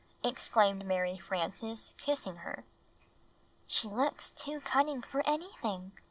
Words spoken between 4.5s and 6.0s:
cunning for anything!"